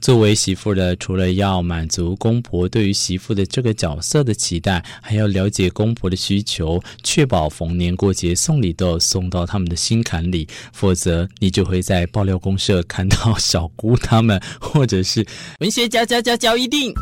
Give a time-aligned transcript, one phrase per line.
[0.00, 15.24] 作为媳妇的，除了要满足公婆对于媳妇的这个角色的期待，还要了解公婆的需求，确保逢年过节送礼都要送到他们的心坎里，否则你就会在爆料公社看到小姑他们，或者是
[15.60, 16.94] 文学嚼嚼嚼嚼一定。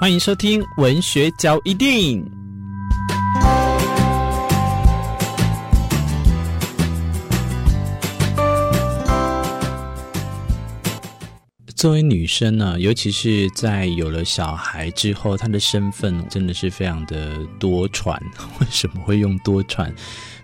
[0.00, 2.37] 欢迎收听文学交一定。
[11.78, 18.18] 作为女生呢，尤其是在有了小孩之后，她的身份真的是非常的多舛。
[18.58, 19.88] 为什么会用多舛？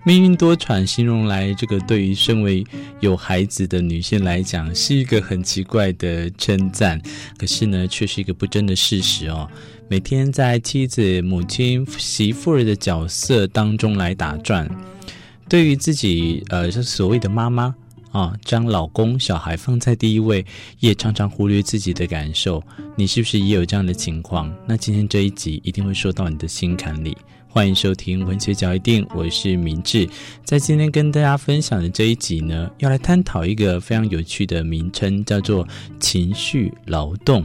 [0.05, 2.65] 命运多舛形容来，这个对于身为
[3.01, 7.03] 有孩子的女性来讲，是一个很奇怪的称赞。
[7.37, 9.51] 可是呢，却是一个不争的事实哦。
[9.89, 14.71] 每天在妻子、母亲、媳妇儿的角色当中来打转，
[15.49, 17.75] 对于自己，呃，所谓的妈妈。
[18.15, 20.47] 啊，将老公、小孩放在第一位，
[20.79, 22.63] 也常常忽略自己的感受。
[22.95, 24.55] 你是不是也有这样的情况？
[24.69, 27.17] 那今天这一集一定会说到你的心坎里。
[27.49, 30.09] 欢迎收听文学角一定，我是明智。
[30.45, 35.67] 在今天跟大家分享的这一集呢，要来探讨一个非常有趣的名称，叫做
[35.99, 37.45] 情绪劳动。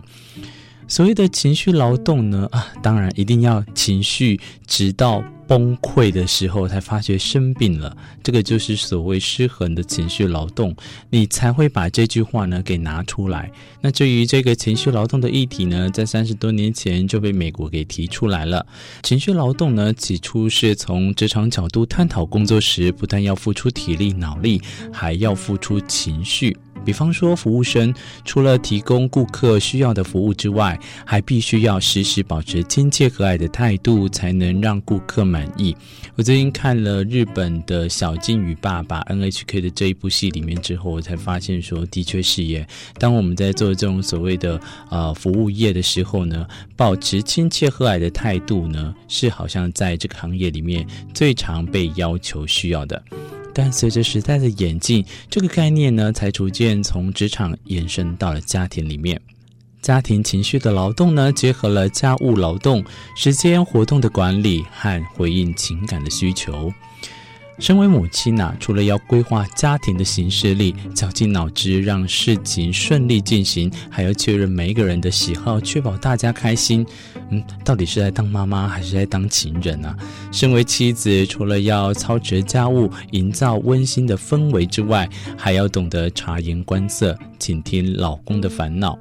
[0.87, 5.23] 所谓的情绪劳动呢，啊，当然一定要情绪直到。
[5.49, 10.75] 崩溃的时候才发觉生病了，这个就是所谓失衡的情绪劳动，
[11.09, 13.51] 你才会把这句话呢给拿出来。
[13.81, 18.63] 那至于这个情绪劳动的议题呢，在三十多年前就被美国给提出来了。
[19.01, 24.61] 情绪劳动呢，起初是从职场角度探讨，工作时不但要付出体力脑力，
[24.93, 26.55] 还要付出情绪。
[26.85, 27.93] 比方说，服务生
[28.25, 35.75] 除了提供顾客需要的服务之外，还必须要时时保持亲切和蔼的态度，才能让顾客满意。
[36.15, 42.67] 我最近看了日本的小金鱼爸爸 NHK 的这一部戏里面之后，我才发现说，的确是耶。
[42.97, 46.45] 当我们在做这种所谓的呃服务业的时候呢，
[46.75, 53.01] 保持亲切和蔼的态度呢，是好像在这个行业里面最常被要求需要的。
[53.53, 59.19] 但随着时代的演进，这个概念呢，才逐渐从职场延伸到了家庭里面。
[59.81, 62.83] 家庭情绪的劳动呢，结合了家务劳动、
[63.15, 66.71] 时间活动的管理和回应情感的需求。
[67.59, 76.85] 身为母亲呐、啊，除了要规划家庭的行事历，绞尽脑汁让事情顺利进行，还要确认每一个人的喜好，确保大家开心。
[77.31, 79.95] 嗯，到底是在当妈妈还是在当情人啊？
[80.31, 88.97] 身为妻子，除了要操持家务、营造温馨的氛围之外，还要懂得察言观色，倾听老公的烦恼。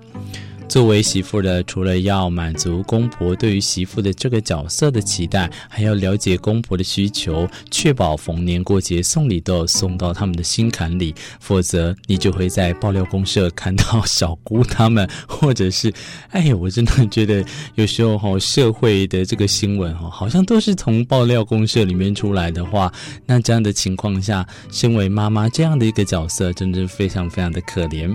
[0.68, 15.90] 作为媳妇的，除了要满足公婆对于媳妇的这个角色的期待，还要了解公婆的需求，确保逢年过节送礼都要送到他们的心坎里，否则你就会在爆料公社看到小姑他们，或者是，
[16.30, 17.42] 哎，我真的觉得
[17.76, 22.92] 有时候哈，社会的这个新闻哈，好像都是从爆料公社里面出来的话，
[23.24, 28.14] 那这样的情况下，身为妈妈这样的一个角色，真的是非常非常的可怜。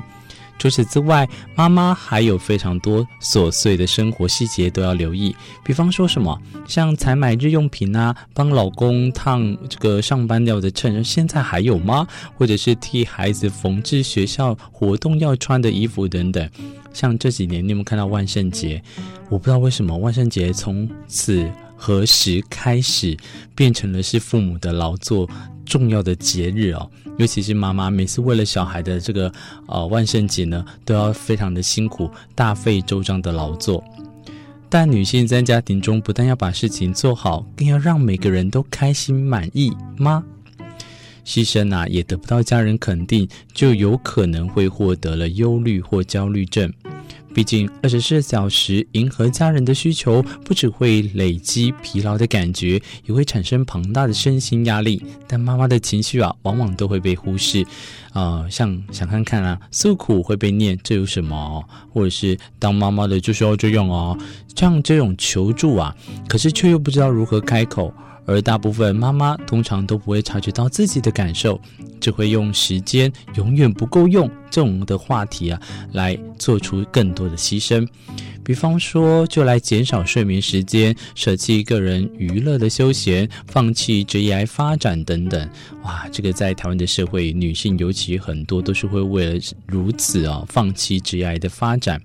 [0.57, 5.35] 除此之外，妈妈还有非常多琐碎的生活细节都要留意。
[5.63, 12.07] 比方说什么，像采买日用品啊，帮老公烫这个上班要的衬，现在还有吗？
[12.37, 16.49] 或者是替孩子缝制学校活动要穿的衣服等等。
[16.93, 18.81] 像这几年，你有没有看到万圣节？
[19.29, 23.17] 我不知道为什么万圣节从此何时开始
[23.55, 25.27] 变成了是父母的劳作
[25.65, 29.31] 重要的节日哦，尤其是妈妈每次为了小孩的这个
[29.67, 33.83] 呃万圣节呢，都要非常的辛苦，大费周章的劳作。
[34.69, 40.23] 但女性在家庭中不但要把事情做好，更要让每个人都开心满意吗？
[41.23, 46.73] 牺牲啊，也得不到家人肯定，就有可能会获得了忧虑或焦虑症。
[47.33, 55.03] 毕竟，二十四小时迎合家人的需求，不只会累积疲劳的感觉，也会产生庞大的身心压力。
[55.27, 57.63] 但妈妈的情绪啊，往往都会被忽视。
[58.11, 61.63] 啊、呃，像想看看啊，诉苦会被念，这有什么？
[61.91, 64.15] 或者是当妈妈的就是要这样啊，
[64.55, 65.95] 像这种求助啊，
[66.27, 67.91] 可是却又不知道如何开口。
[68.25, 71.59] 而大部分妈妈通常都不会察觉到自己的感受，
[71.99, 75.61] 只会用时间永远不够用这种的话题啊，
[75.91, 77.87] 来做出更多的牺牲。
[78.43, 85.49] 比方说，就来减少睡眠时间，舍弃个人娱乐的休闲，放弃职业发展等等。
[85.83, 92.01] 哇，这个在台湾的社会，女性尤其很多都是会为了如此啊，放弃职业的发展。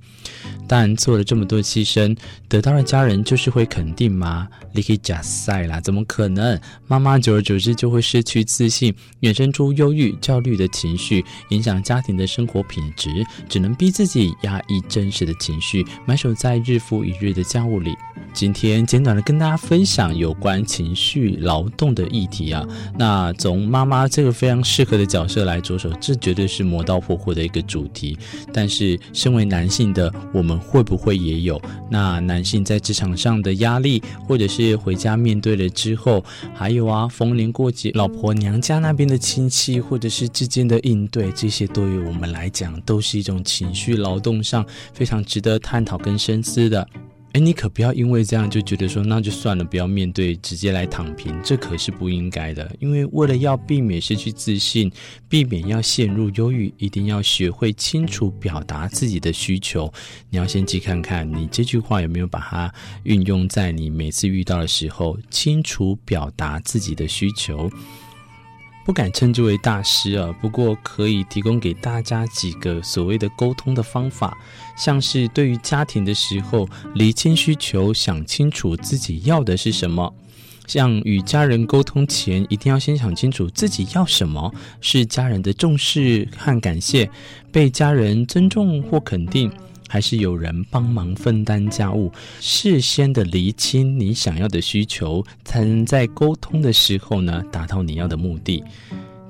[0.66, 2.16] 但做了这么多牺牲，
[2.48, 4.46] 得到了家人就是会肯定吗？
[4.72, 6.60] 你可以假赛啦，怎么可能？
[6.86, 13.10] 妈妈久而久之就会失去自信，衍生出忧郁、焦虑的情绪，影响家庭的生活品质，
[13.48, 17.96] 只能逼自己压抑真实的情绪，埋在日复一日的家务里。
[18.38, 22.64] 今天简短的跟大家分享有关情绪劳动的议题啊，
[22.96, 28.16] 那从妈妈这个非常适合的角色来着手，这绝对是磨刀霍霍的一个主题。
[28.52, 31.60] 但是身为男性的我们会不会也有？
[31.90, 36.24] 那男性在职场上的压力，或者是回家面对了之后，
[36.54, 44.64] 还有啊逢年过节，老婆娘家那边的亲戚，或者是之间的应对，这些对于我们来讲都是一种情绪劳动上
[44.94, 46.88] 非常值得探讨跟深思的。
[47.38, 52.74] 你可不要因为这样就觉得说那就算了，不要面对，直接来躺平，这可是不应该的。
[52.80, 54.90] 因为为了要避免失去自信，
[55.28, 59.92] 避免要陷入忧郁，一定要学会清楚表达自己的需求。
[60.30, 62.72] 你要先去看看，你这句话有没有把它
[63.04, 67.70] 运用在你每次遇到的时候，清楚表达自己的需求。
[68.88, 74.34] 不敢称之为大师啊，不过可以提供给大家几个所谓的沟通的方法，
[74.78, 80.10] 像是对于家庭的时候，厘清需求，想清楚自己要的是什么；
[80.66, 84.50] 像与家人沟通前，一定要先想清楚自己要什么，
[84.80, 87.10] 是家人的重视和感谢，
[87.52, 89.52] 被家人尊重或肯定。
[89.88, 98.62] 还是有人帮忙分担家务，事先的厘清你想要的需求，才能在沟通的时候呢，达到你要的目的。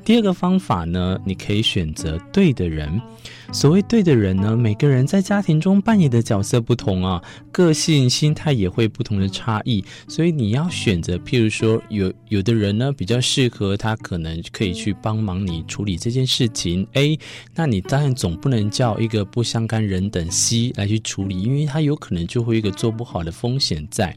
[0.09, 2.99] 第二个方法呢，你可以选择对的人。
[3.53, 7.23] 所谓对的人呢，每个人在家庭中扮演的角色不同啊，
[7.53, 11.19] 个性、心态也会不同的差异，所以你要选择。
[11.19, 16.89] 譬如说，有有的人呢比较适合他，可能可以去帮忙你处理这件事情。
[16.95, 17.19] A，
[17.55, 24.17] 那你当然总不能叫一个不相干人等 C 来去处理，因为他有可能就会一个做不好的风险在。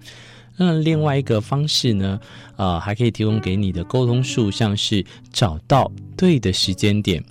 [0.64, 2.20] 那另外一个方式呢，
[2.56, 5.04] 呃，还可以提供给你的沟通术，像是
[5.34, 7.24] 找到对的时间点。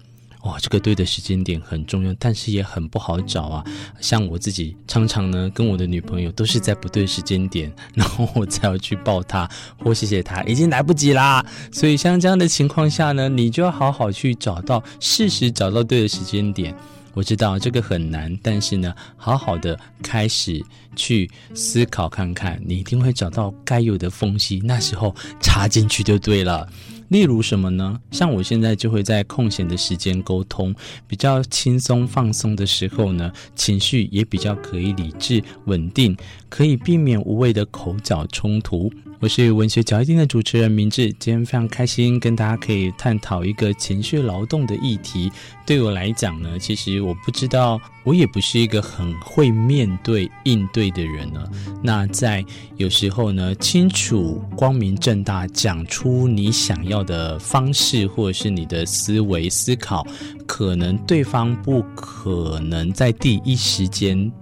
[0.43, 3.65] 哇，这个对的时间点很重要，但是也很不好找啊。
[4.01, 9.49] 像我自己常常呢，跟我的女朋友都是在不对时间点， 然后我才要去抱她
[9.79, 11.45] 或谢谢她，已经来不及啦。
[11.71, 16.75] 所以像这样的情况下呢，你就要好好去找到，适时找到对的时间点。
[17.15, 20.65] 我知道这个很难，但是呢，好好的开始
[20.95, 26.69] 去思考看看，你一定会找到该有的缝隙，那时候插进去就对了。
[27.09, 28.01] 例如什么呢？
[28.13, 30.73] 像我现在就会在空闲的时间沟通，
[31.09, 36.17] 比较轻松放松的时候呢，情绪也比较可以理智稳定，
[36.49, 38.93] 可以避免无谓的口角冲突。
[39.21, 45.31] 我是文学嚼一錠的主持人明志，今天非常开心跟大家可以探讨一个情绪劳动的议题。
[45.67, 51.45] 对我来讲呢，其实我不知道，我也不是一个很会面对应对的人呢。
[51.83, 52.43] 那在
[52.79, 60.03] 有时候呢，清楚光明正大讲出你想要的方式，或者是你的思维思考，
[60.47, 64.33] 可能对方不可能在第一时间。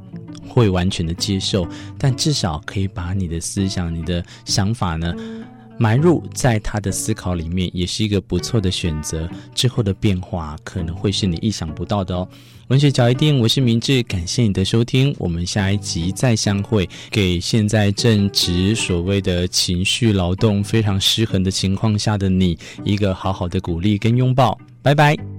[0.49, 1.67] 会完全的接受，
[1.99, 5.15] 但至少可以把你的思想、你的想法呢，
[5.79, 9.29] 埋入在他的思考里面，也是一个不错的选择。
[9.55, 12.29] 之后的变化可能会是你意想不到的哦。
[12.69, 16.87] 文学角一定，我是明志，感谢你的收听，我们下一集再相会。
[17.11, 24.59] 给现在正值所谓的情绪劳动非常失衡的情况下的你，一个好好的鼓励跟拥抱。
[24.83, 25.38] 拜拜。